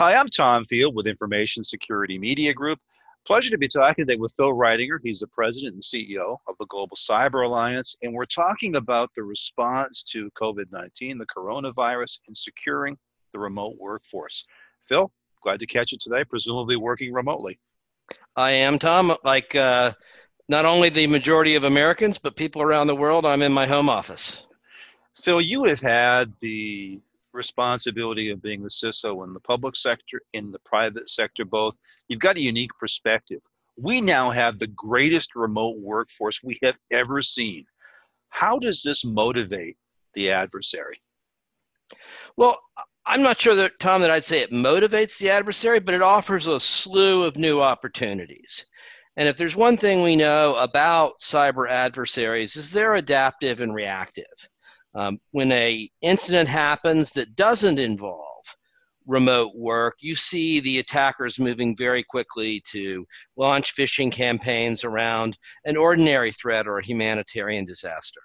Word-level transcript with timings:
Hi, 0.00 0.14
I'm 0.14 0.28
Tom 0.28 0.64
Field 0.64 0.94
with 0.94 1.06
Information 1.06 1.62
Security 1.62 2.18
Media 2.18 2.54
Group. 2.54 2.78
Pleasure 3.26 3.50
to 3.50 3.58
be 3.58 3.68
talking 3.68 4.06
today 4.06 4.16
with 4.16 4.32
Phil 4.34 4.54
Reitinger. 4.54 4.98
He's 5.02 5.20
the 5.20 5.26
president 5.26 5.74
and 5.74 5.82
CEO 5.82 6.38
of 6.48 6.54
the 6.58 6.64
Global 6.68 6.96
Cyber 6.96 7.44
Alliance, 7.44 7.98
and 8.00 8.14
we're 8.14 8.24
talking 8.24 8.76
about 8.76 9.10
the 9.14 9.22
response 9.22 10.02
to 10.04 10.30
COVID 10.40 10.72
19, 10.72 11.18
the 11.18 11.26
coronavirus, 11.26 12.20
and 12.28 12.34
securing 12.34 12.96
the 13.34 13.38
remote 13.38 13.74
workforce. 13.78 14.46
Phil, 14.88 15.12
glad 15.42 15.60
to 15.60 15.66
catch 15.66 15.92
you 15.92 15.98
today, 15.98 16.24
presumably 16.24 16.76
working 16.76 17.12
remotely. 17.12 17.60
I 18.36 18.52
am, 18.52 18.78
Tom. 18.78 19.14
Like 19.22 19.54
uh, 19.54 19.92
not 20.48 20.64
only 20.64 20.88
the 20.88 21.08
majority 21.08 21.56
of 21.56 21.64
Americans, 21.64 22.16
but 22.16 22.36
people 22.36 22.62
around 22.62 22.86
the 22.86 22.96
world, 22.96 23.26
I'm 23.26 23.42
in 23.42 23.52
my 23.52 23.66
home 23.66 23.90
office. 23.90 24.46
Phil, 25.14 25.42
you 25.42 25.64
have 25.64 25.82
had 25.82 26.32
the 26.40 27.02
responsibility 27.32 28.30
of 28.30 28.42
being 28.42 28.62
the 28.62 28.68
CISO 28.68 29.24
in 29.24 29.32
the 29.32 29.40
public 29.40 29.76
sector, 29.76 30.20
in 30.32 30.50
the 30.50 30.58
private 30.64 31.08
sector, 31.08 31.44
both. 31.44 31.76
You've 32.08 32.20
got 32.20 32.36
a 32.36 32.42
unique 32.42 32.72
perspective. 32.78 33.40
We 33.76 34.00
now 34.00 34.30
have 34.30 34.58
the 34.58 34.66
greatest 34.68 35.34
remote 35.34 35.78
workforce 35.78 36.42
we 36.42 36.58
have 36.62 36.78
ever 36.90 37.22
seen. 37.22 37.64
How 38.28 38.58
does 38.58 38.82
this 38.82 39.04
motivate 39.04 39.76
the 40.14 40.30
adversary? 40.30 41.00
Well, 42.36 42.58
I'm 43.06 43.22
not 43.22 43.40
sure 43.40 43.54
that, 43.56 43.78
Tom, 43.80 44.02
that 44.02 44.10
I'd 44.10 44.24
say 44.24 44.40
it 44.40 44.52
motivates 44.52 45.18
the 45.18 45.30
adversary, 45.30 45.80
but 45.80 45.94
it 45.94 46.02
offers 46.02 46.46
a 46.46 46.60
slew 46.60 47.24
of 47.24 47.36
new 47.36 47.60
opportunities. 47.60 48.64
And 49.16 49.28
if 49.28 49.36
there's 49.36 49.56
one 49.56 49.76
thing 49.76 50.02
we 50.02 50.16
know 50.16 50.54
about 50.56 51.18
cyber 51.20 51.68
adversaries 51.68 52.56
is 52.56 52.70
they're 52.70 52.94
adaptive 52.94 53.60
and 53.60 53.74
reactive. 53.74 54.24
Um, 54.94 55.20
when 55.30 55.52
a 55.52 55.88
incident 56.02 56.48
happens 56.48 57.12
that 57.12 57.36
doesn't 57.36 57.78
involve 57.78 58.26
remote 59.06 59.54
work, 59.54 59.96
you 60.00 60.14
see 60.14 60.60
the 60.60 60.78
attackers 60.78 61.38
moving 61.38 61.76
very 61.76 62.02
quickly 62.02 62.62
to 62.68 63.06
launch 63.36 63.74
phishing 63.74 64.10
campaigns 64.10 64.84
around 64.84 65.38
an 65.64 65.76
ordinary 65.76 66.32
threat 66.32 66.66
or 66.66 66.78
a 66.78 66.84
humanitarian 66.84 67.64
disaster. 67.64 68.20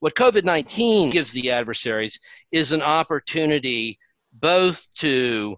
What 0.00 0.14
COVID 0.14 0.44
19 0.44 1.10
gives 1.10 1.32
the 1.32 1.50
adversaries 1.50 2.18
is 2.52 2.72
an 2.72 2.82
opportunity 2.82 3.98
both 4.34 4.92
to 4.96 5.56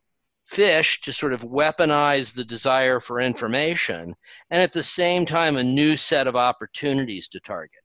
phish, 0.48 1.00
to 1.00 1.12
sort 1.12 1.32
of 1.32 1.42
weaponize 1.42 2.32
the 2.34 2.44
desire 2.44 3.00
for 3.00 3.20
information, 3.20 4.14
and 4.50 4.62
at 4.62 4.72
the 4.72 4.82
same 4.82 5.26
time, 5.26 5.56
a 5.56 5.64
new 5.64 5.96
set 5.96 6.26
of 6.26 6.36
opportunities 6.36 7.28
to 7.28 7.40
target. 7.40 7.80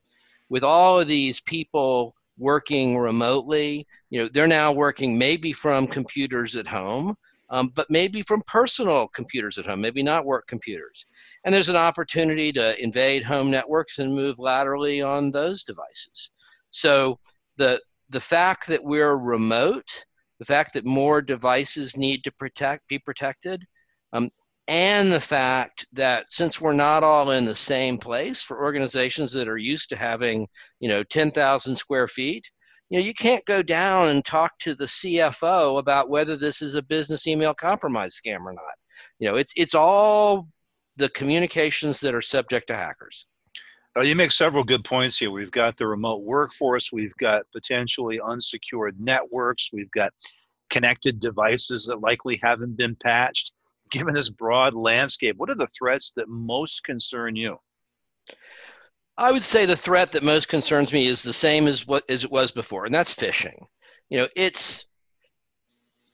With 0.49 0.63
all 0.63 0.99
of 0.99 1.07
these 1.07 1.39
people 1.41 2.13
working 2.37 2.97
remotely. 2.97 3.87
You 4.09 4.23
know, 4.23 4.29
they're 4.31 4.47
now 4.47 4.71
working 4.71 5.17
maybe 5.17 5.53
from 5.53 5.87
computers 5.87 6.55
at 6.55 6.67
home, 6.67 7.15
um, 7.49 7.71
but 7.75 7.89
maybe 7.89 8.21
from 8.21 8.41
personal 8.47 9.07
computers 9.09 9.57
at 9.57 9.65
home, 9.65 9.81
maybe 9.81 10.01
not 10.01 10.25
work 10.25 10.47
computers. 10.47 11.05
And 11.43 11.53
there's 11.53 11.69
an 11.69 11.75
opportunity 11.75 12.51
to 12.53 12.81
invade 12.81 13.23
home 13.23 13.51
networks 13.51 13.99
and 13.99 14.15
move 14.15 14.39
laterally 14.39 15.01
on 15.01 15.31
those 15.31 15.63
devices. 15.63 16.31
So 16.71 17.19
the 17.57 17.81
the 18.09 18.21
fact 18.21 18.67
that 18.67 18.83
we're 18.83 19.15
remote, 19.15 20.05
the 20.39 20.45
fact 20.45 20.73
that 20.73 20.85
more 20.85 21.21
devices 21.21 21.95
need 21.95 22.23
to 22.23 22.31
protect 22.31 22.87
be 22.87 22.99
protected, 22.99 23.65
um, 24.13 24.29
and 24.71 25.11
the 25.11 25.19
fact 25.19 25.85
that 25.91 26.31
since 26.31 26.61
we're 26.61 26.71
not 26.71 27.03
all 27.03 27.31
in 27.31 27.43
the 27.43 27.53
same 27.53 27.97
place 27.97 28.41
for 28.41 28.63
organizations 28.63 29.33
that 29.33 29.49
are 29.49 29.57
used 29.57 29.89
to 29.89 29.97
having 29.97 30.47
you 30.79 30.87
know 30.87 31.03
10,000 31.03 31.75
square 31.75 32.07
feet 32.07 32.49
you 32.89 32.97
know 32.97 33.05
you 33.05 33.13
can't 33.13 33.43
go 33.45 33.61
down 33.61 34.07
and 34.07 34.23
talk 34.23 34.57
to 34.59 34.73
the 34.73 34.85
CFO 34.85 35.77
about 35.77 36.09
whether 36.09 36.37
this 36.37 36.61
is 36.61 36.75
a 36.75 36.81
business 36.81 37.27
email 37.27 37.53
compromise 37.53 38.17
scam 38.17 38.45
or 38.45 38.53
not 38.53 38.75
you 39.19 39.27
know 39.27 39.35
it's 39.35 39.51
it's 39.57 39.75
all 39.75 40.47
the 40.95 41.09
communications 41.09 41.99
that 41.99 42.15
are 42.15 42.21
subject 42.21 42.67
to 42.67 42.75
hackers 42.75 43.27
uh, 43.97 44.01
you 44.01 44.15
make 44.15 44.31
several 44.31 44.63
good 44.63 44.85
points 44.85 45.19
here. 45.19 45.31
We've 45.31 45.51
got 45.51 45.75
the 45.75 45.85
remote 45.85 46.23
workforce. 46.23 46.93
We've 46.93 47.13
got 47.19 47.43
potentially 47.51 48.21
unsecured 48.25 48.95
networks. 48.97 49.69
We've 49.73 49.91
got 49.91 50.13
connected 50.69 51.19
devices 51.19 51.87
that 51.87 51.99
likely 51.99 52.39
haven't 52.41 52.77
been 52.77 52.95
patched 52.95 53.51
given 53.91 54.13
this 54.13 54.29
broad 54.29 54.73
landscape, 54.73 55.35
what 55.37 55.49
are 55.49 55.55
the 55.55 55.67
threats 55.77 56.11
that 56.15 56.27
most 56.27 56.83
concern 56.83 57.35
you? 57.35 57.57
I 59.17 59.31
would 59.31 59.43
say 59.43 59.65
the 59.65 59.75
threat 59.75 60.11
that 60.13 60.23
most 60.23 60.47
concerns 60.47 60.91
me 60.91 61.05
is 61.05 61.21
the 61.21 61.33
same 61.33 61.67
as 61.67 61.85
what 61.85 62.09
as 62.09 62.23
it 62.23 62.31
was 62.31 62.51
before, 62.51 62.85
and 62.85 62.95
that's 62.95 63.13
phishing. 63.13 63.65
You 64.09 64.19
know, 64.19 64.27
it's 64.35 64.85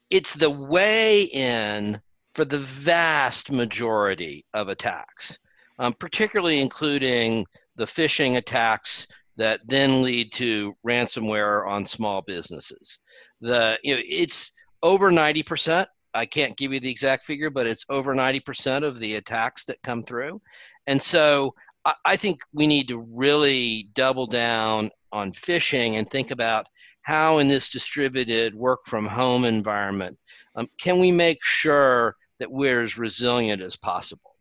it's 0.09 0.33
the 0.33 0.49
way 0.49 1.23
in 1.23 2.01
for 2.33 2.43
the 2.43 2.57
vast 2.57 3.51
majority 3.51 4.45
of 4.53 4.67
attacks, 4.67 5.37
um, 5.79 5.93
particularly 5.93 6.59
including 6.59 7.45
the 7.75 7.85
phishing 7.85 8.37
attacks 8.37 9.07
that 9.37 9.61
then 9.66 10.01
lead 10.01 10.31
to 10.33 10.75
ransomware 10.85 11.67
on 11.67 11.85
small 11.85 12.21
businesses. 12.23 12.99
The 13.41 13.79
you 13.83 13.95
know, 13.95 14.01
it's 14.05 14.51
over 14.83 15.11
ninety 15.11 15.43
percent 15.43 15.87
I 16.17 16.25
can't 16.25 16.57
give 16.57 16.73
you 16.73 16.79
the 16.79 16.89
exact 16.89 17.23
figure, 17.23 17.50
but 17.50 17.67
it's 17.67 17.85
over 17.89 18.16
90% 18.16 18.83
of 18.83 18.97
the 18.97 19.16
attacks 19.16 19.66
that 19.66 19.81
come 19.83 20.01
through. 20.01 20.41
And 20.88 21.01
so 21.01 21.53
I, 21.85 21.94
I 22.05 22.16
think 22.16 22.39
we 22.53 22.66
need 22.66 22.88
to 22.88 22.97
really 22.97 23.89
double 23.94 24.25
down 24.25 24.89
on 25.11 25.31
phishing 25.31 25.94
and 25.94 26.09
think 26.09 26.31
about 26.31 26.66
how, 27.03 27.38
in 27.38 27.47
this 27.47 27.69
distributed 27.69 28.53
work 28.55 28.79
from 28.85 29.05
home 29.05 29.45
environment, 29.45 30.17
um, 30.55 30.67
can 30.79 31.00
we 31.00 31.11
make 31.11 31.41
sure 31.44 32.16
that 32.39 32.51
we're 32.51 32.81
as 32.81 32.97
resilient 32.97 33.61
as 33.61 33.78
possible? 33.78 34.35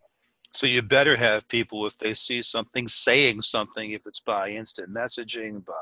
So 0.52 0.66
you 0.66 0.80
better 0.80 1.16
have 1.16 1.46
people 1.48 1.86
if 1.86 1.98
they 1.98 2.14
see 2.14 2.40
something 2.40 2.88
saying 2.88 3.42
something, 3.42 3.92
if 3.92 4.06
it's 4.06 4.20
by 4.20 4.50
instant 4.50 4.92
messaging, 4.92 5.64
by 5.64 5.74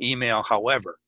email, 0.00 0.42
however. 0.42 0.98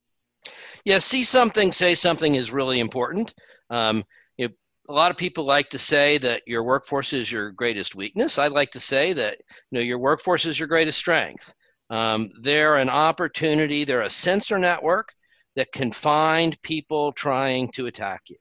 Yeah, 0.84 0.98
see 0.98 1.22
something, 1.22 1.72
say 1.72 1.94
something 1.94 2.34
is 2.34 2.52
really 2.52 2.80
important. 2.80 3.34
Um, 3.70 4.04
you 4.36 4.48
know, 4.48 4.54
a 4.88 4.92
lot 4.92 5.10
of 5.10 5.16
people 5.16 5.44
like 5.44 5.70
to 5.70 5.78
say 5.78 6.18
that 6.18 6.42
your 6.46 6.62
workforce 6.62 7.12
is 7.12 7.30
your 7.30 7.52
greatest 7.52 7.94
weakness. 7.94 8.38
I 8.38 8.48
like 8.48 8.70
to 8.72 8.80
say 8.80 9.12
that 9.14 9.38
you 9.70 9.78
know 9.78 9.80
your 9.80 9.98
workforce 9.98 10.46
is 10.46 10.58
your 10.58 10.68
greatest 10.68 10.98
strength. 10.98 11.52
Um, 11.90 12.30
they're 12.40 12.76
an 12.76 12.88
opportunity. 12.88 13.84
They're 13.84 14.02
a 14.02 14.10
sensor 14.10 14.58
network 14.58 15.12
that 15.56 15.72
can 15.72 15.90
find 15.90 16.60
people 16.62 17.12
trying 17.12 17.70
to 17.72 17.86
attack 17.86 18.22
you. 18.28 18.36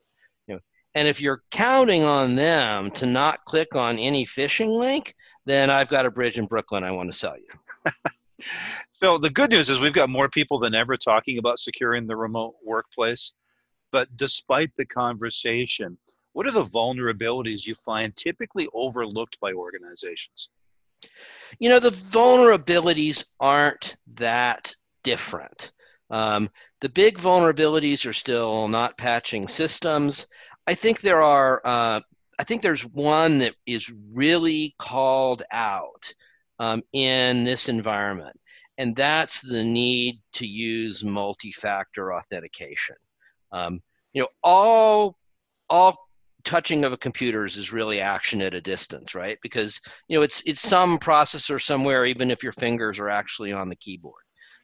and 0.96 1.08
if 1.08 1.22
you're 1.22 1.44
counting 1.52 2.04
on 2.04 2.36
them 2.36 2.92
to 2.92 3.06
not 3.06 3.44
click 3.46 3.76
on 3.76 3.98
any 4.00 4.26
phishing 4.26 4.78
link, 4.78 5.14
then 5.46 5.70
I've 5.70 5.90
got 5.90 6.06
a 6.06 6.12
bridge 6.12 6.40
in 6.40 6.46
Brooklyn 6.46 6.84
I 6.84 6.92
want 6.92 7.12
to 7.12 7.18
sell 7.18 7.36
you. 7.38 7.94
Phil, 9.00 9.20
the 9.20 9.30
good 9.30 9.52
news 9.52 9.70
is 9.70 9.80
we've 9.80 9.94
got 9.94 10.10
more 10.10 10.30
people 10.30 10.60
than 10.60 10.76
ever 10.76 10.98
talking 10.98 11.38
about 11.38 11.60
securing 11.60 12.08
the 12.08 12.16
remote 12.16 12.56
workplace. 12.66 13.34
But 13.92 14.16
despite 14.18 14.72
the 14.78 14.86
conversation, 14.86 15.98
what 16.34 16.46
are 16.48 16.52
the 16.52 16.64
vulnerabilities 16.64 17.66
you 17.66 17.76
find 17.76 18.16
typically 18.16 18.68
overlooked 18.74 19.38
by 19.40 19.54
organizations? 19.54 20.50
You 21.60 21.70
know, 21.70 21.80
the 21.80 21.92
vulnerabilities 21.92 23.26
aren't 23.40 23.98
that 24.16 24.76
different. 25.04 25.72
Um, 26.10 26.50
the 26.82 26.90
big 26.90 27.18
vulnerabilities 27.18 28.06
are 28.06 28.14
still 28.14 28.68
not 28.68 28.98
patching 28.98 29.48
systems. 29.48 30.28
I 30.68 30.76
think 30.76 31.02
there 31.02 31.22
are. 31.22 31.62
Uh, 31.66 32.02
I 32.40 32.44
think 32.44 32.62
there's 32.62 32.86
one 32.86 33.40
that 33.40 33.56
is 33.66 33.92
really 34.14 34.74
called 34.80 35.44
out 35.52 36.14
um, 36.58 36.84
in 36.94 37.44
this 37.44 37.68
environment, 37.68 38.40
and 38.78 38.96
that's 38.96 39.42
the 39.42 39.64
need 39.64 40.22
to 40.34 40.48
use 40.48 41.04
multi-factor 41.04 42.14
authentication. 42.14 42.96
Um, 43.52 43.82
you 44.14 44.22
know, 44.22 44.28
all 44.44 45.18
all 45.70 46.10
touching 46.44 46.84
of 46.84 46.94
a 46.94 46.98
computers 46.98 47.58
is 47.58 47.72
really 47.72 48.00
action 48.00 48.42
at 48.42 48.54
a 48.54 48.62
distance, 48.62 49.14
right? 49.14 49.38
Because 49.42 49.80
you 50.08 50.18
know 50.18 50.24
it's 50.24 50.42
it's 50.46 50.62
some 50.62 50.98
processor 50.98 51.62
somewhere, 51.62 52.06
even 52.06 52.32
if 52.32 52.44
your 52.44 52.54
fingers 52.54 53.00
are 53.00 53.10
actually 53.10 53.52
on 53.52 53.70
the 53.70 53.76
keyboard. 53.76 54.24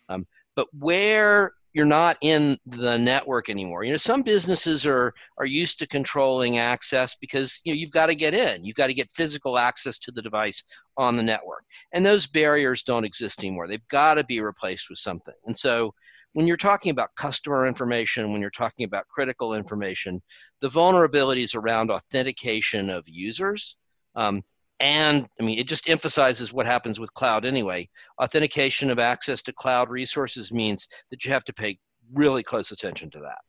Um, 0.09 0.25
but 0.55 0.67
where 0.77 1.53
you're 1.75 1.85
not 1.85 2.15
in 2.21 2.57
the 2.65 2.97
network 2.97 3.49
anymore. 3.49 3.83
You 3.83 3.91
know, 3.91 3.97
some 3.97 4.21
businesses 4.21 4.87
are 4.87 5.13
are 5.37 5.45
used 5.45 5.77
to 5.79 5.87
controlling 5.87 6.57
access 6.57 7.15
because 7.19 7.59
you 7.65 7.73
know 7.73 7.77
you've 7.77 7.91
got 7.91 8.05
to 8.05 8.15
get 8.15 8.33
in. 8.33 8.63
You've 8.63 8.77
got 8.77 8.87
to 8.87 8.93
get 8.93 9.09
physical 9.09 9.57
access 9.59 9.97
to 9.99 10.11
the 10.13 10.21
device 10.21 10.63
on 10.97 11.17
the 11.17 11.21
network. 11.23 11.65
And 11.93 12.05
those 12.05 12.27
barriers 12.27 12.83
don't 12.83 13.03
exist 13.03 13.39
anymore. 13.39 13.67
They've 13.67 13.87
got 13.89 14.13
to 14.13 14.23
be 14.23 14.39
replaced 14.39 14.89
with 14.89 14.99
something. 14.99 15.33
And 15.47 15.55
so 15.55 15.93
when 16.31 16.47
you're 16.47 16.55
talking 16.55 16.91
about 16.91 17.13
customer 17.17 17.67
information, 17.67 18.31
when 18.31 18.39
you're 18.39 18.51
talking 18.51 18.85
about 18.85 19.09
critical 19.09 19.53
information, 19.53 20.21
the 20.61 20.69
vulnerabilities 20.69 21.55
around 21.55 21.91
authentication 21.91 22.89
of 22.89 23.03
users, 23.05 23.75
um, 24.15 24.43
and 24.79 25.27
I 25.39 25.43
mean, 25.43 25.57
it 25.57 25.67
just 25.67 25.89
emphasizes 25.89 26.51
what 26.51 26.65
happens 26.65 26.99
with 26.99 27.13
cloud 27.13 27.45
anyway. 27.45 27.89
Authentication 28.21 28.89
of 28.89 28.99
access 28.99 29.41
to 29.43 29.53
cloud 29.53 29.89
resources 29.89 30.51
means 30.51 30.87
that 31.09 31.23
you 31.23 31.31
have 31.31 31.45
to 31.45 31.53
pay 31.53 31.77
really 32.13 32.43
close 32.43 32.71
attention 32.71 33.09
to 33.11 33.19
that. 33.19 33.39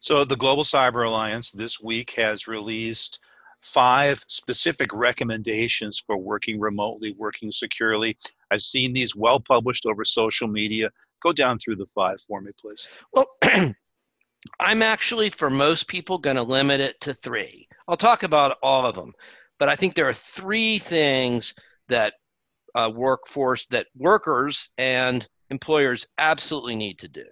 So, 0.00 0.24
the 0.24 0.36
Global 0.36 0.62
Cyber 0.62 1.06
Alliance 1.06 1.50
this 1.50 1.80
week 1.80 2.12
has 2.12 2.46
released 2.46 3.20
five 3.62 4.24
specific 4.28 4.92
recommendations 4.92 5.98
for 5.98 6.16
working 6.16 6.58
remotely, 6.58 7.14
working 7.18 7.50
securely. 7.50 8.16
I've 8.50 8.62
seen 8.62 8.92
these 8.92 9.14
well 9.14 9.40
published 9.40 9.84
over 9.86 10.04
social 10.04 10.48
media. 10.48 10.90
Go 11.22 11.32
down 11.32 11.58
through 11.58 11.76
the 11.76 11.86
five 11.86 12.20
for 12.26 12.40
me, 12.40 12.52
please. 12.58 12.88
Well, 13.12 13.26
I'm 14.60 14.82
actually, 14.82 15.28
for 15.28 15.50
most 15.50 15.86
people, 15.86 16.16
going 16.16 16.36
to 16.36 16.42
limit 16.42 16.80
it 16.80 16.98
to 17.02 17.12
three. 17.12 17.68
I'll 17.88 17.96
talk 17.96 18.22
about 18.22 18.56
all 18.62 18.86
of 18.86 18.94
them, 18.94 19.12
but 19.60 19.68
I 19.68 19.76
think 19.76 19.94
there 19.94 20.08
are 20.08 20.14
three 20.14 20.78
things 20.78 21.54
that 21.88 22.14
uh, 22.74 22.90
workforce, 22.92 23.66
that 23.66 23.86
workers 23.94 24.70
and 24.78 25.26
employers 25.50 26.06
absolutely 26.18 26.74
need 26.74 26.98
to 27.00 27.08
do. 27.08 27.26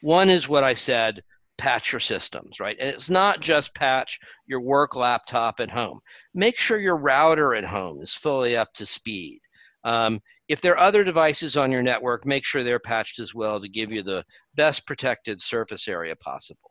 One 0.00 0.30
is 0.30 0.48
what 0.48 0.64
I 0.64 0.74
said 0.74 1.22
patch 1.58 1.92
your 1.92 2.00
systems, 2.00 2.60
right? 2.60 2.76
And 2.80 2.88
it's 2.88 3.10
not 3.10 3.40
just 3.40 3.74
patch 3.74 4.18
your 4.46 4.60
work 4.60 4.96
laptop 4.96 5.60
at 5.60 5.70
home. 5.70 6.00
Make 6.34 6.58
sure 6.58 6.78
your 6.78 6.96
router 6.96 7.54
at 7.54 7.64
home 7.64 8.02
is 8.02 8.14
fully 8.14 8.56
up 8.56 8.72
to 8.74 8.86
speed. 8.86 9.40
Um, 9.84 10.20
if 10.48 10.60
there 10.60 10.72
are 10.72 10.86
other 10.86 11.04
devices 11.04 11.56
on 11.56 11.70
your 11.70 11.82
network, 11.82 12.26
make 12.26 12.44
sure 12.44 12.62
they're 12.62 12.78
patched 12.78 13.20
as 13.20 13.34
well 13.34 13.60
to 13.60 13.68
give 13.68 13.92
you 13.92 14.02
the 14.02 14.24
best 14.54 14.86
protected 14.86 15.40
surface 15.40 15.88
area 15.88 16.16
possible. 16.16 16.70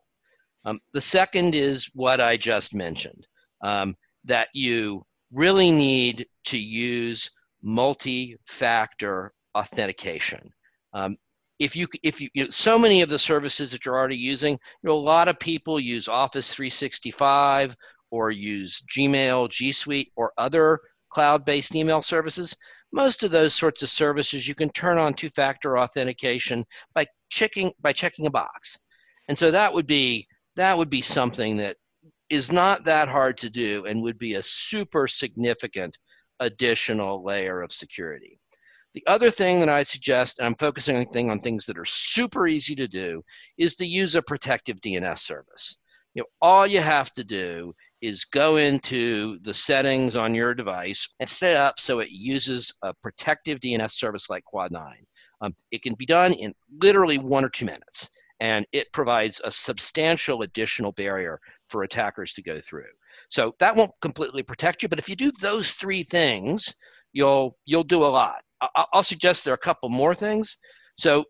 Um, 0.64 0.80
the 0.92 1.00
second 1.00 1.54
is 1.54 1.90
what 1.94 2.20
I 2.20 2.36
just 2.36 2.74
mentioned 2.74 3.26
um, 3.62 3.96
that 4.26 4.48
you 4.52 5.04
really 5.32 5.70
need 5.70 6.26
to 6.44 6.58
use 6.58 7.30
multi 7.62 8.36
factor 8.46 9.32
authentication. 9.56 10.50
Um, 10.92 11.16
if 11.58 11.74
you 11.74 11.88
if 12.02 12.20
you, 12.20 12.28
you 12.34 12.44
know, 12.44 12.50
so 12.50 12.78
many 12.78 13.00
of 13.02 13.08
the 13.08 13.18
services 13.18 13.70
that 13.72 13.84
you're 13.84 13.96
already 13.96 14.16
using, 14.16 14.52
you 14.52 14.88
know, 14.88 14.94
a 14.94 14.98
lot 14.98 15.28
of 15.28 15.38
people 15.38 15.80
use 15.80 16.06
Office 16.08 16.52
365 16.52 17.74
or 18.10 18.30
use 18.30 18.82
Gmail, 18.94 19.50
G 19.50 19.72
Suite, 19.72 20.12
or 20.16 20.32
other 20.38 20.80
cloud-based 21.10 21.74
email 21.74 22.02
services. 22.02 22.54
Most 22.92 23.22
of 23.22 23.30
those 23.30 23.54
sorts 23.54 23.82
of 23.82 23.88
services 23.88 24.46
you 24.46 24.54
can 24.54 24.70
turn 24.70 24.98
on 24.98 25.14
two-factor 25.14 25.78
authentication 25.78 26.64
by 26.94 27.06
checking 27.30 27.72
by 27.80 27.92
checking 27.92 28.26
a 28.26 28.30
box, 28.30 28.78
and 29.28 29.36
so 29.36 29.50
that 29.50 29.72
would 29.72 29.86
be 29.86 30.26
that 30.56 30.76
would 30.76 30.90
be 30.90 31.00
something 31.00 31.56
that 31.56 31.76
is 32.30 32.50
not 32.50 32.84
that 32.84 33.08
hard 33.08 33.38
to 33.38 33.50
do 33.50 33.84
and 33.86 34.02
would 34.02 34.18
be 34.18 34.34
a 34.34 34.42
super 34.42 35.06
significant 35.06 35.96
additional 36.40 37.24
layer 37.24 37.62
of 37.62 37.72
security. 37.72 38.38
The 38.94 39.06
other 39.06 39.30
thing 39.30 39.60
that 39.60 39.68
I 39.68 39.82
suggest, 39.82 40.38
and 40.38 40.46
I'm 40.46 40.54
focusing 40.54 40.96
on, 40.96 41.30
on 41.30 41.38
things 41.38 41.66
that 41.66 41.78
are 41.78 41.84
super 41.84 42.46
easy 42.46 42.74
to 42.76 42.88
do, 42.88 43.22
is 43.58 43.76
to 43.76 43.86
use 43.86 44.14
a 44.14 44.22
protective 44.22 44.80
DNS 44.80 45.18
service. 45.18 45.76
You 46.14 46.22
know, 46.22 46.26
all 46.40 46.66
you 46.66 46.80
have 46.80 47.12
to 47.12 47.24
do 47.24 47.74
is 48.00 48.24
go 48.24 48.56
into 48.56 49.38
the 49.42 49.52
settings 49.52 50.16
on 50.16 50.34
your 50.34 50.54
device 50.54 51.06
and 51.20 51.28
set 51.28 51.52
it 51.52 51.56
up 51.58 51.78
so 51.78 51.98
it 51.98 52.10
uses 52.10 52.72
a 52.82 52.94
protective 53.02 53.60
DNS 53.60 53.90
service 53.90 54.30
like 54.30 54.44
Quad9. 54.52 54.94
Um, 55.42 55.54
it 55.70 55.82
can 55.82 55.94
be 55.94 56.06
done 56.06 56.32
in 56.32 56.54
literally 56.80 57.18
one 57.18 57.44
or 57.44 57.50
two 57.50 57.66
minutes, 57.66 58.08
and 58.40 58.64
it 58.72 58.90
provides 58.92 59.40
a 59.44 59.50
substantial 59.50 60.40
additional 60.40 60.92
barrier 60.92 61.38
for 61.68 61.82
attackers 61.82 62.32
to 62.34 62.42
go 62.42 62.60
through. 62.60 62.84
So 63.28 63.54
that 63.60 63.76
won't 63.76 63.92
completely 64.00 64.42
protect 64.42 64.82
you, 64.82 64.88
but 64.88 64.98
if 64.98 65.08
you 65.08 65.16
do 65.16 65.32
those 65.40 65.72
three 65.72 66.02
things, 66.02 66.74
you'll 67.12 67.56
you'll 67.64 67.84
do 67.84 68.04
a 68.04 68.06
lot. 68.06 68.42
I'll 68.92 69.02
suggest 69.02 69.44
there 69.44 69.52
are 69.52 69.54
a 69.54 69.58
couple 69.58 69.88
more 69.88 70.14
things. 70.14 70.58
So, 70.98 71.24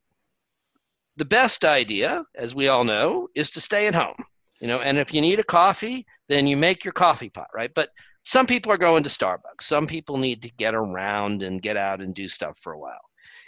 the 1.17 1.25
best 1.25 1.65
idea, 1.65 2.25
as 2.35 2.55
we 2.55 2.69
all 2.69 2.85
know, 2.85 3.29
is 3.35 3.51
to 3.53 3.61
stay 3.61 3.87
at 3.87 3.95
home. 3.95 4.15
You 4.61 4.69
know, 4.69 4.81
and 4.81 4.99
if 4.99 5.13
you 5.13 5.21
need 5.21 5.39
a 5.39 5.45
coffee, 5.45 6.07
then 6.29 6.47
you 6.47 6.57
make 6.57 6.85
your 6.85 6.93
coffee 6.93 7.31
pot, 7.31 7.49
right? 7.55 7.71
But 7.75 7.91
some 8.23 8.47
people 8.47 8.73
are 8.73 8.79
going 8.79 9.03
to 9.03 9.09
Starbucks. 9.09 9.63
Some 9.63 9.87
people 9.87 10.17
need 10.17 10.43
to 10.43 10.51
get 10.51 10.75
around 10.75 11.43
and 11.43 11.63
get 11.63 11.77
out 11.77 12.01
and 12.01 12.15
do 12.15 12.29
stuff 12.29 12.59
for 12.59 12.73
a 12.73 12.79
while. 12.79 13.01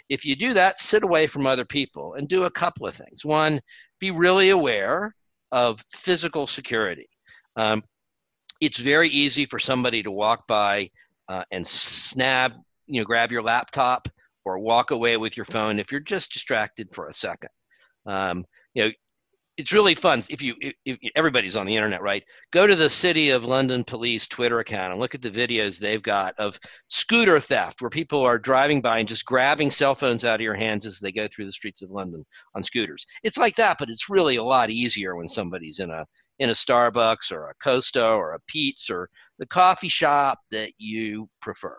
If 0.09 0.25
you 0.25 0.35
do 0.35 0.53
that, 0.53 0.79
sit 0.79 1.03
away 1.03 1.27
from 1.27 1.45
other 1.45 1.65
people 1.65 2.15
and 2.15 2.27
do 2.27 2.45
a 2.45 2.51
couple 2.51 2.87
of 2.87 2.95
things. 2.95 3.23
One, 3.23 3.61
be 3.99 4.11
really 4.11 4.49
aware 4.49 5.15
of 5.51 5.83
physical 5.91 6.47
security. 6.47 7.09
Um, 7.55 7.83
it's 8.61 8.79
very 8.79 9.09
easy 9.09 9.45
for 9.45 9.59
somebody 9.59 10.03
to 10.03 10.11
walk 10.11 10.47
by 10.47 10.91
uh, 11.27 11.43
and 11.51 11.65
snap 11.65 12.53
you 12.87 12.99
know 12.99 13.05
grab 13.05 13.31
your 13.31 13.43
laptop 13.43 14.07
or 14.45 14.59
walk 14.59 14.91
away 14.91 15.15
with 15.17 15.37
your 15.37 15.45
phone 15.45 15.79
if 15.79 15.91
you're 15.91 16.01
just 16.01 16.33
distracted 16.33 16.93
for 16.93 17.07
a 17.07 17.13
second. 17.13 17.49
Um, 18.05 18.45
you 18.73 18.85
know, 18.85 18.91
it's 19.59 19.73
really 19.73 19.93
fun. 19.93 20.23
If 20.29 20.41
you 20.41 20.55
if, 20.61 20.73
if, 20.85 20.97
everybody's 21.17 21.57
on 21.57 21.65
the 21.65 21.75
internet 21.75 22.01
right? 22.01 22.23
Go 22.51 22.65
to 22.65 22.75
the 22.75 22.89
city 22.89 23.29
of 23.29 23.43
london 23.43 23.83
police 23.83 24.27
twitter 24.27 24.59
account 24.59 24.93
and 24.93 25.01
look 25.01 25.13
at 25.13 25.21
the 25.21 25.29
videos 25.29 25.79
they've 25.79 26.01
got 26.01 26.33
of 26.39 26.57
scooter 26.87 27.39
theft 27.39 27.81
where 27.81 27.89
people 27.89 28.21
are 28.21 28.39
driving 28.39 28.81
by 28.81 28.99
and 28.99 29.07
just 29.07 29.25
grabbing 29.25 29.69
cell 29.69 29.95
phones 29.95 30.23
out 30.23 30.35
of 30.35 30.41
your 30.41 30.55
hands 30.55 30.85
as 30.85 30.99
they 30.99 31.11
go 31.11 31.27
through 31.27 31.45
the 31.45 31.51
streets 31.51 31.81
of 31.81 31.91
london 31.91 32.25
on 32.55 32.63
scooters. 32.63 33.05
It's 33.23 33.37
like 33.37 33.55
that 33.57 33.77
but 33.77 33.89
it's 33.89 34.09
really 34.09 34.37
a 34.37 34.43
lot 34.43 34.69
easier 34.69 35.15
when 35.15 35.27
somebody's 35.27 35.79
in 35.79 35.91
a 35.91 36.05
in 36.39 36.49
a 36.49 36.53
starbucks 36.53 37.31
or 37.31 37.49
a 37.49 37.53
costa 37.61 38.07
or 38.07 38.33
a 38.33 38.39
pete's 38.47 38.89
or 38.89 39.09
the 39.39 39.45
coffee 39.45 39.89
shop 39.89 40.39
that 40.51 40.71
you 40.77 41.27
prefer 41.41 41.77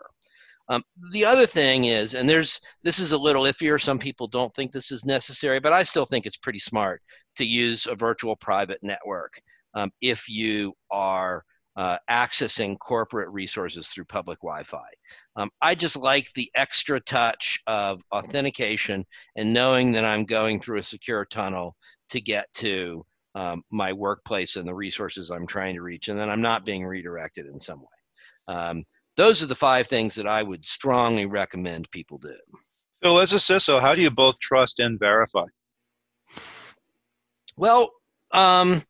um, 0.71 0.83
the 1.11 1.25
other 1.25 1.45
thing 1.45 1.83
is, 1.83 2.15
and 2.15 2.29
there's 2.29 2.61
this 2.81 2.97
is 2.97 3.11
a 3.11 3.17
little 3.17 3.43
iffier. 3.43 3.79
Some 3.79 3.99
people 3.99 4.25
don't 4.25 4.55
think 4.55 4.71
this 4.71 4.89
is 4.89 5.03
necessary, 5.03 5.59
but 5.59 5.73
I 5.73 5.83
still 5.83 6.05
think 6.05 6.25
it's 6.25 6.37
pretty 6.37 6.59
smart 6.59 7.01
to 7.35 7.45
use 7.45 7.87
a 7.87 7.95
virtual 7.95 8.37
private 8.37 8.79
network 8.81 9.33
um, 9.73 9.91
if 9.99 10.29
you 10.29 10.73
are 10.89 11.43
uh, 11.75 11.97
accessing 12.09 12.79
corporate 12.79 13.29
resources 13.31 13.89
through 13.89 14.05
public 14.05 14.39
Wi-Fi. 14.39 14.87
Um, 15.35 15.49
I 15.61 15.75
just 15.75 15.97
like 15.97 16.31
the 16.33 16.49
extra 16.55 17.01
touch 17.01 17.59
of 17.67 18.01
authentication 18.13 19.05
and 19.35 19.53
knowing 19.53 19.91
that 19.91 20.05
I'm 20.05 20.23
going 20.23 20.61
through 20.61 20.79
a 20.79 20.83
secure 20.83 21.25
tunnel 21.25 21.75
to 22.11 22.21
get 22.21 22.45
to 22.55 23.05
um, 23.35 23.61
my 23.71 23.91
workplace 23.91 24.55
and 24.55 24.65
the 24.65 24.73
resources 24.73 25.31
I'm 25.31 25.47
trying 25.47 25.75
to 25.75 25.81
reach, 25.81 26.07
and 26.07 26.17
then 26.17 26.29
I'm 26.29 26.41
not 26.41 26.65
being 26.65 26.85
redirected 26.85 27.45
in 27.45 27.59
some 27.59 27.81
way. 27.81 28.55
Um, 28.55 28.85
those 29.21 29.43
are 29.43 29.47
the 29.47 29.53
five 29.53 29.85
things 29.85 30.15
that 30.15 30.25
I 30.25 30.41
would 30.41 30.65
strongly 30.65 31.27
recommend 31.27 31.91
people 31.91 32.17
do. 32.17 32.35
So, 33.03 33.19
as 33.19 33.33
a 33.33 33.35
CISO, 33.35 33.79
how 33.79 33.93
do 33.93 34.01
you 34.01 34.09
both 34.09 34.39
trust 34.39 34.79
and 34.79 34.97
verify? 34.99 35.45
Well, 37.55 37.91
um, 38.31 38.81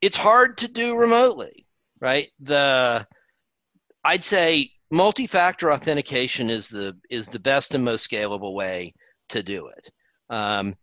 it's 0.00 0.16
hard 0.16 0.56
to 0.58 0.68
do 0.68 0.96
remotely, 0.96 1.66
right? 2.00 2.28
The 2.40 3.06
I'd 4.04 4.24
say 4.24 4.70
multi-factor 4.90 5.70
authentication 5.70 6.48
is 6.48 6.68
the 6.68 6.96
is 7.10 7.28
the 7.28 7.38
best 7.38 7.74
and 7.74 7.84
most 7.84 8.10
scalable 8.10 8.54
way 8.54 8.94
to 9.28 9.42
do 9.42 9.66
it. 9.66 9.90
Um, 10.30 10.74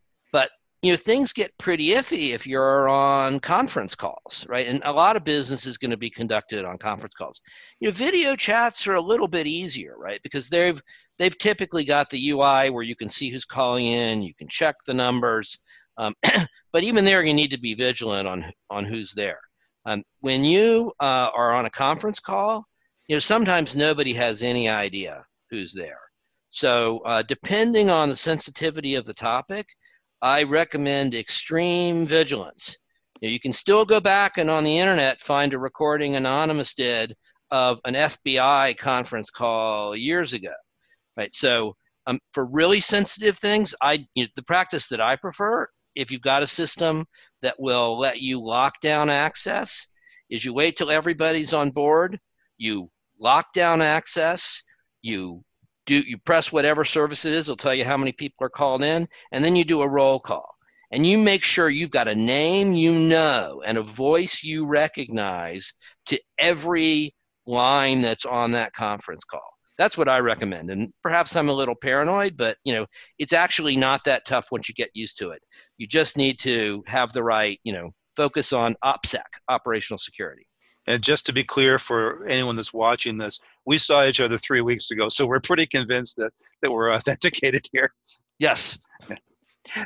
you 0.86 0.92
know 0.92 0.98
things 0.98 1.34
get 1.34 1.58
pretty 1.58 1.88
iffy 1.88 2.30
if 2.36 2.46
you're 2.46 2.88
on 2.88 3.40
conference 3.40 3.96
calls 3.96 4.46
right? 4.48 4.68
And 4.68 4.82
a 4.86 4.92
lot 4.92 5.16
of 5.16 5.24
business 5.24 5.66
is 5.66 5.80
going 5.80 5.90
to 5.90 5.98
be 5.98 6.12
conducted 6.12 6.64
on 6.64 6.78
conference 6.78 7.16
calls. 7.16 7.42
You 7.80 7.88
know 7.88 7.92
video 7.92 8.36
chats 8.36 8.86
are 8.86 8.94
a 8.94 9.02
little 9.02 9.28
bit 9.28 9.48
easier 9.48 9.96
right? 9.98 10.20
Because 10.22 10.48
they've 10.48 10.80
they've 11.18 11.38
typically 11.40 11.86
got 11.86 12.10
the 12.12 12.30
ui 12.30 12.70
where 12.70 12.84
you 12.84 12.96
can 12.96 13.10
see 13.10 13.30
who's 13.30 13.46
calling 13.46 13.88
in 13.88 14.22
you 14.22 14.36
can 14.36 14.48
check 14.48 14.76
the 14.86 14.94
numbers 14.94 15.58
um, 15.98 16.14
but 16.72 16.84
even 16.84 17.04
there 17.04 17.24
you 17.24 17.34
need 17.34 17.52
to 17.52 17.60
be 17.60 17.74
vigilant 17.74 18.28
on 18.28 18.46
on 18.70 18.86
who's 18.86 19.12
there. 19.14 19.40
Um, 19.88 20.04
when 20.20 20.44
you 20.44 20.94
uh, 21.00 21.30
are 21.36 21.54
on 21.54 21.66
a 21.66 21.70
conference 21.72 22.20
call 22.20 22.64
you 23.08 23.16
know 23.16 23.20
sometimes 23.20 23.76
nobody 23.76 24.14
has 24.14 24.44
any 24.44 24.70
idea 24.70 25.26
who's 25.50 25.74
there. 25.74 26.00
So 26.50 27.00
uh, 27.00 27.24
depending 27.24 27.90
on 27.90 28.10
the 28.10 28.16
sensitivity 28.16 28.94
of 28.94 29.06
the 29.06 29.14
topic 29.16 29.66
I 30.22 30.44
recommend 30.44 31.14
extreme 31.14 32.06
vigilance. 32.06 32.78
You, 33.22 33.30
you 33.30 33.40
can 33.40 33.54
still 33.54 33.86
go 33.86 34.00
back 34.00 34.38
and 34.38 34.50
on 34.50 34.64
the 34.64 34.78
internet 34.78 35.22
find 35.22 35.54
a 35.54 35.60
recording 35.60 36.16
Anonymous 36.16 36.74
did 36.74 37.16
of 37.52 37.80
an 37.86 37.94
FBI 37.94 38.78
conference 38.78 39.30
call 39.30 39.96
years 39.96 40.34
ago. 40.34 40.54
Right. 41.18 41.34
So 41.34 41.76
um, 42.08 42.20
for 42.32 42.46
really 42.46 42.80
sensitive 42.80 43.38
things, 43.38 43.74
I 43.82 44.06
you 44.16 44.24
know, 44.24 44.30
the 44.36 44.44
practice 44.44 44.88
that 44.90 45.02
I 45.02 45.16
prefer, 45.16 45.68
if 45.96 46.12
you've 46.12 46.22
got 46.22 46.44
a 46.44 46.48
system 46.48 47.06
that 47.42 47.56
will 47.60 47.98
let 47.98 48.22
you 48.22 48.44
lock 48.44 48.80
down 48.82 49.10
access, 49.10 49.88
is 50.30 50.44
you 50.44 50.54
wait 50.54 50.76
till 50.76 50.92
everybody's 50.92 51.54
on 51.54 51.72
board, 51.72 52.20
you 52.58 52.90
lock 53.20 53.54
down 53.54 53.82
access, 53.82 54.62
you 55.02 55.44
do 55.86 56.00
you 56.08 56.18
press 56.20 56.52
whatever 56.52 56.84
service 56.84 57.26
it 57.26 57.34
is 57.34 57.48
it'll 57.48 57.56
tell 57.56 57.74
you 57.74 57.86
how 57.86 57.98
many 57.98 58.12
people 58.12 58.46
are 58.46 58.50
called 58.50 58.84
in 58.84 59.08
and 59.32 59.44
then 59.44 59.56
you 59.56 59.64
do 59.64 59.82
a 59.82 59.88
roll 59.88 60.20
call 60.20 60.56
and 60.92 61.06
you 61.06 61.18
make 61.18 61.44
sure 61.44 61.70
you've 61.70 61.92
got 61.92 62.08
a 62.08 62.16
name 62.16 62.74
you 62.74 62.94
know 62.94 63.62
and 63.66 63.78
a 63.78 63.84
voice 63.84 64.44
you 64.44 64.66
recognize 64.66 65.74
to 66.06 66.20
every 66.38 67.14
line 67.48 68.02
that's 68.02 68.26
on 68.26 68.52
that 68.52 68.74
conference 68.74 69.24
call 69.24 69.42
That's 69.78 69.98
what 69.98 70.10
I 70.10 70.20
recommend. 70.20 70.72
And 70.72 70.94
perhaps 71.04 71.36
I'm 71.36 71.50
a 71.50 71.54
little 71.54 71.76
paranoid, 71.76 72.38
but 72.38 72.58
you 72.64 72.74
know, 72.74 72.86
it's 73.20 73.34
actually 73.34 73.76
not 73.76 74.04
that 74.06 74.26
tough 74.26 74.48
once 74.52 74.70
you 74.70 74.76
get 74.76 74.90
used 74.94 75.18
to 75.20 75.30
it. 75.32 75.42
You 75.78 75.88
just 75.88 76.18
need 76.18 76.40
to 76.40 76.84
have 76.88 77.12
the 77.14 77.24
right, 77.24 77.60
you 77.64 77.74
know, 77.74 77.92
focus 78.16 78.54
on 78.54 78.76
OPSEC, 78.84 79.24
operational 79.50 79.98
security. 79.98 80.48
And 80.88 81.02
just 81.02 81.26
to 81.26 81.34
be 81.34 81.44
clear 81.44 81.80
for 81.80 82.26
anyone 82.26 82.56
that's 82.56 82.74
watching 82.74 83.18
this, 83.18 83.40
we 83.66 83.78
saw 83.78 84.06
each 84.06 84.20
other 84.20 84.38
three 84.38 84.62
weeks 84.62 84.92
ago, 84.92 85.10
so 85.10 85.26
we're 85.26 85.40
pretty 85.40 85.66
convinced 85.66 86.18
that 86.18 86.32
that 86.62 86.72
we're 86.72 86.94
authenticated 86.96 87.68
here. 87.72 87.94
Yes. 88.40 88.78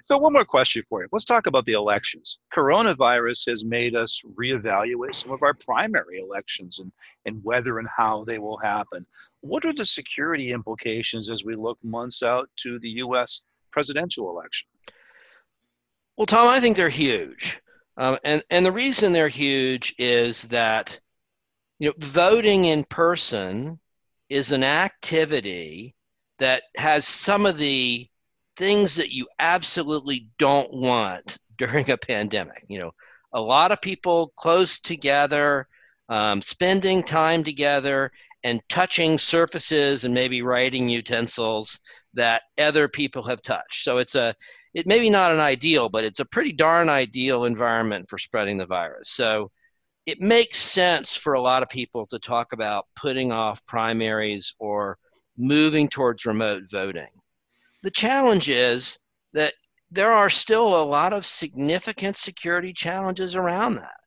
So, 0.06 0.18
one 0.18 0.34
more 0.34 0.46
question 0.46 0.84
for 0.84 1.02
you. 1.02 1.08
Let's 1.12 1.26
talk 1.26 1.48
about 1.48 1.66
the 1.66 1.74
elections. 1.74 2.40
Coronavirus 2.54 3.50
has 3.50 3.64
made 3.64 3.96
us 3.96 4.22
reevaluate 4.38 5.16
some 5.16 5.32
of 5.32 5.42
our 5.42 5.54
primary 5.54 6.20
elections 6.20 6.80
and, 6.80 6.92
and 7.26 7.42
whether 7.44 7.80
and 7.80 7.88
how 7.96 8.24
they 8.26 8.40
will 8.40 8.58
happen. 8.58 9.06
What 9.42 9.66
are 9.66 9.74
the 9.74 9.86
security 9.86 10.52
implications 10.52 11.30
as 11.30 11.46
we 11.46 11.56
look 11.56 11.78
months 11.84 12.24
out 12.24 12.50
to 12.58 12.78
the 12.80 12.90
U.S. 12.90 13.42
presidential 13.72 14.30
election? 14.30 14.68
Well, 16.18 16.26
Tom, 16.26 16.50
I 16.50 16.60
think 16.60 16.76
they're 16.76 16.90
huge. 16.90 17.62
Um, 18.00 18.18
and, 18.24 18.42
and 18.50 18.66
the 18.66 18.72
reason 18.72 19.12
they're 19.12 19.28
huge 19.28 19.94
is 20.00 20.44
that 20.44 20.98
you 21.80 21.90
know, 21.90 21.94
voting 22.00 22.66
in 22.66 22.86
person 22.86 23.78
is 24.30 24.54
an 24.54 24.64
activity 24.64 25.96
that 26.40 26.64
has 26.78 27.06
some 27.06 27.46
of 27.46 27.58
the 27.58 28.08
things 28.56 28.96
that 28.96 29.12
you 29.12 29.28
absolutely 29.40 30.30
don't 30.38 30.72
want 30.74 31.38
during 31.58 31.90
a 31.90 31.98
pandemic. 31.98 32.64
You 32.70 32.80
know, 32.80 32.92
a 33.34 33.42
lot 33.42 33.74
of 33.74 33.82
people 33.82 34.32
close 34.38 34.80
together, 34.80 35.68
um, 36.08 36.42
spending 36.42 37.04
time 37.04 37.44
together, 37.44 38.12
and 38.46 38.62
touching 38.70 39.18
surfaces 39.18 40.06
and 40.06 40.14
maybe 40.14 40.42
writing 40.42 40.88
utensils 40.88 41.80
that 42.14 42.44
other 42.58 42.88
people 42.88 43.24
have 43.24 43.42
touched. 43.42 43.84
So 43.84 43.98
it's 43.98 44.16
a 44.16 44.34
it 44.74 44.88
maybe 44.88 45.10
not 45.10 45.32
an 45.32 45.40
ideal, 45.40 45.90
but 45.90 46.04
it's 46.04 46.20
a 46.20 46.26
pretty 46.26 46.52
darn 46.52 46.90
ideal 46.90 47.46
environment 47.46 48.10
for 48.10 48.18
spreading 48.18 48.58
the 48.58 48.66
virus. 48.66 49.10
So 49.10 49.52
it 50.06 50.22
makes 50.22 50.58
sense 50.58 51.16
for 51.16 51.34
a 51.34 51.42
lot 51.42 51.64
of 51.64 51.70
people 51.70 52.06
to 52.08 52.20
talk 52.20 52.54
about 52.54 52.86
putting 52.96 53.32
off 53.32 53.66
primaries 53.66 54.56
or 54.60 54.98
moving 55.38 55.88
towards 55.88 56.26
remote 56.26 56.64
voting. 56.70 57.10
The 57.84 57.92
challenge 57.92 58.50
is 58.50 59.00
that 59.34 59.54
there 59.92 60.12
are 60.12 60.30
still 60.30 60.82
a 60.82 60.84
lot 60.84 61.14
of 61.14 61.26
significant 61.26 62.16
security 62.16 62.74
challenges 62.74 63.36
around 63.36 63.76
that. 63.76 64.00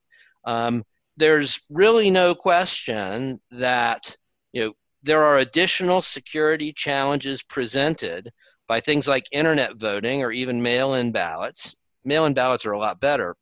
Um, 0.44 0.84
there's 1.16 1.60
really 1.70 2.10
no 2.10 2.34
question 2.34 3.40
that 3.50 4.16
you 4.52 4.62
know 4.64 4.72
there 5.02 5.22
are 5.24 5.38
additional 5.38 6.02
security 6.02 6.72
challenges 6.72 7.42
presented 7.42 8.30
by 8.72 8.80
things 8.80 9.06
like 9.06 9.26
internet 9.32 9.76
voting 9.76 10.22
or 10.22 10.32
even 10.32 10.62
mail-in 10.62 11.12
ballots. 11.12 11.76
Mail-in 12.06 12.32
ballots 12.32 12.64
are 12.64 12.72
a 12.72 12.78
lot 12.78 13.00
better 13.00 13.36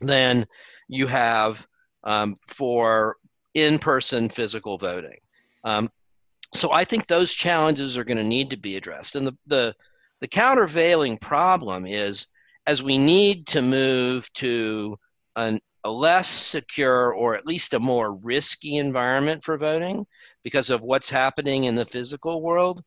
than 0.00 0.46
you 0.86 1.08
have 1.08 1.66
um, 2.04 2.36
for 2.46 3.16
in-person 3.54 4.28
physical 4.28 4.78
voting. 4.78 5.18
Um, 5.64 5.90
so 6.54 6.70
I 6.70 6.84
think 6.84 7.08
those 7.08 7.34
challenges 7.34 7.98
are 7.98 8.04
going 8.04 8.18
to 8.18 8.22
need 8.36 8.50
to 8.50 8.56
be 8.56 8.76
addressed. 8.76 9.16
And 9.16 9.26
the, 9.26 9.36
the, 9.48 9.74
the 10.20 10.28
countervailing 10.28 11.18
problem 11.18 11.84
is 11.84 12.28
as 12.68 12.84
we 12.84 12.98
need 12.98 13.48
to 13.48 13.62
move 13.62 14.32
to 14.34 14.96
an, 15.34 15.60
a 15.82 15.90
less 15.90 16.28
secure 16.28 17.12
or 17.12 17.34
at 17.34 17.46
least 17.46 17.74
a 17.74 17.80
more 17.80 18.14
risky 18.14 18.76
environment 18.76 19.42
for 19.42 19.58
voting 19.58 20.06
because 20.44 20.70
of 20.70 20.82
what's 20.82 21.10
happening 21.10 21.64
in 21.64 21.74
the 21.74 21.84
physical 21.84 22.42
world, 22.42 22.84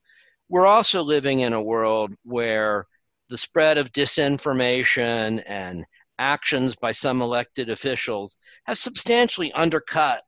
we're 0.49 0.65
also 0.65 1.01
living 1.01 1.39
in 1.41 1.53
a 1.53 1.61
world 1.61 2.13
where 2.23 2.87
the 3.29 3.37
spread 3.37 3.77
of 3.77 3.91
disinformation 3.91 5.43
and 5.47 5.85
actions 6.19 6.75
by 6.75 6.91
some 6.91 7.21
elected 7.21 7.69
officials 7.69 8.37
have 8.65 8.77
substantially 8.77 9.51
undercut 9.53 10.23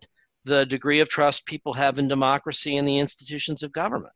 the 0.45 0.65
degree 0.65 0.99
of 0.99 1.09
trust 1.09 1.45
people 1.45 1.73
have 1.73 1.99
in 1.99 2.07
democracy 2.07 2.77
and 2.77 2.87
the 2.87 2.97
institutions 2.97 3.63
of 3.63 3.71
government. 3.71 4.13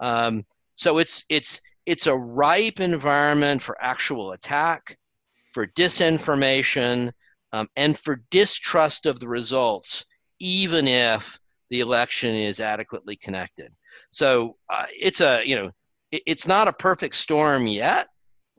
Um, 0.00 0.44
so 0.74 0.98
it's 0.98 1.24
it's 1.28 1.60
it's 1.86 2.06
a 2.06 2.14
ripe 2.14 2.80
environment 2.80 3.62
for 3.62 3.76
actual 3.80 4.32
attack, 4.32 4.98
for 5.52 5.66
disinformation, 5.68 7.12
um, 7.52 7.68
and 7.76 7.98
for 7.98 8.22
distrust 8.30 9.06
of 9.06 9.18
the 9.20 9.28
results, 9.28 10.04
even 10.38 10.86
if 10.86 11.38
the 11.70 11.80
election 11.80 12.34
is 12.34 12.60
adequately 12.60 13.16
connected. 13.16 13.72
So 14.10 14.56
uh, 14.72 14.86
it's 14.98 15.20
a 15.20 15.42
you 15.44 15.56
know 15.56 15.70
it, 16.10 16.22
it's 16.26 16.46
not 16.46 16.68
a 16.68 16.72
perfect 16.72 17.14
storm 17.14 17.66
yet 17.66 18.08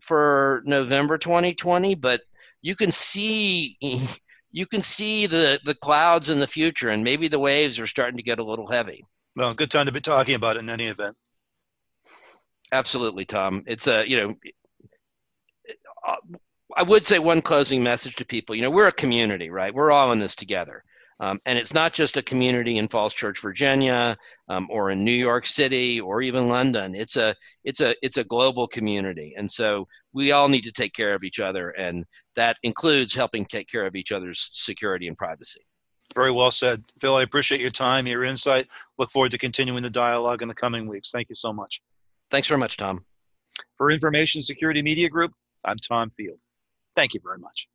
for 0.01 0.62
November 0.65 1.18
2020, 1.18 1.96
but 1.96 2.22
you 2.62 2.75
can 2.75 2.91
see 2.91 3.77
you 4.51 4.65
can 4.65 4.82
see 4.82 5.25
the 5.25 5.60
the 5.63 5.75
clouds 5.75 6.29
in 6.29 6.39
the 6.39 6.48
future, 6.48 6.89
and 6.89 7.03
maybe 7.03 7.27
the 7.27 7.39
waves 7.39 7.79
are 7.79 7.88
starting 7.88 8.18
to 8.18 8.24
get 8.24 8.39
a 8.39 8.44
little 8.44 8.68
heavy. 8.68 9.06
Well, 9.36 9.53
good 9.53 9.72
time 9.72 9.86
to 9.86 9.91
be 9.91 10.01
talking 10.01 10.36
about 10.36 10.58
it 10.58 10.60
in 10.60 10.70
any 10.70 10.88
event. 10.88 11.15
Absolutely, 12.72 13.25
Tom. 13.25 13.63
It's 13.68 13.88
a 13.88 14.08
you 14.08 14.18
know. 14.18 14.36
I 16.77 16.84
would 16.84 17.06
say 17.06 17.20
one 17.20 17.41
closing 17.41 17.84
message 17.84 18.15
to 18.18 18.25
people. 18.25 18.56
You 18.56 18.62
know, 18.62 18.70
we're 18.70 18.88
a 18.88 18.91
community, 18.91 19.50
right? 19.50 19.74
We're 19.74 19.91
all 19.91 20.12
in 20.12 20.20
this 20.20 20.36
together. 20.36 20.84
Um, 21.22 21.40
and 21.46 21.60
it's 21.60 21.74
not 21.74 21.94
just 21.94 22.16
a 22.18 22.22
community 22.22 22.78
in 22.78 22.88
Falls 22.88 23.14
Church, 23.14 23.42
Virginia, 23.42 24.18
um, 24.48 24.68
or 24.72 24.92
in 24.92 25.04
New 25.04 25.12
York 25.12 25.46
City, 25.46 26.00
or 26.00 26.22
even 26.22 26.48
London. 26.48 26.96
It's 26.96 27.18
a 27.18 27.36
it's 27.64 27.82
a 27.82 27.94
it's 28.02 28.18
a 28.18 28.24
global 28.24 28.68
community, 28.68 29.34
and 29.38 29.50
so 29.50 29.88
we 30.14 30.32
all 30.32 30.48
need 30.48 30.64
to 30.64 30.72
take 30.72 30.94
care 30.94 31.14
of 31.14 31.24
each 31.24 31.40
other, 31.40 31.72
and 31.72 32.06
that 32.36 32.58
includes 32.64 33.14
helping 33.14 33.46
take 33.46 33.68
care 33.68 33.86
of 33.86 33.96
each 33.96 34.12
other's 34.12 34.50
security 34.54 35.08
and 35.08 35.18
privacy. 35.18 35.62
Very 36.16 36.32
well 36.32 36.52
said, 36.52 36.84
Phil. 37.02 37.16
I 37.16 37.24
appreciate 37.24 37.62
your 37.62 37.70
time, 37.70 38.08
your 38.08 38.24
insight. 38.24 38.68
Look 38.98 39.12
forward 39.12 39.32
to 39.32 39.38
continuing 39.38 39.84
the 39.84 39.90
dialogue 39.90 40.42
in 40.42 40.48
the 40.48 40.56
coming 40.56 40.88
weeks. 40.88 41.12
Thank 41.12 41.30
you 41.30 41.36
so 41.36 41.52
much. 41.52 41.82
Thanks 42.32 42.48
very 42.48 42.60
much, 42.60 42.78
Tom. 42.78 43.06
For 43.78 43.92
Information 43.92 44.42
Security 44.42 44.82
Media 44.82 45.10
Group, 45.10 45.34
I'm 45.66 45.78
Tom 45.78 46.10
Field. 46.12 46.40
Thank 46.96 47.14
you 47.14 47.20
very 47.24 47.40
much. 47.40 47.68